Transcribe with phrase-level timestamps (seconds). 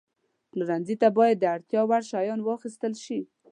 [0.51, 3.19] پلورنځي ته باید د اړتیا وړ شیان واخیستل شي.